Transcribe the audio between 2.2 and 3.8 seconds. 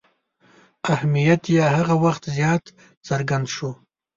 زیات څرګند شو.